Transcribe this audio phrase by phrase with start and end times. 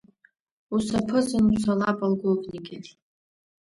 [0.75, 2.91] Усаԥызан уцала аполковник иахь.